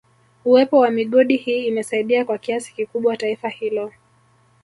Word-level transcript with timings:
Uwepo 0.45 0.79
wa 0.79 0.91
migodi 0.91 1.37
hii 1.37 1.67
imesaidia 1.67 2.25
kwa 2.25 2.37
kiasi 2.37 2.73
kikubwa 2.73 3.17
taifa 3.17 3.49
hilo 3.49 3.91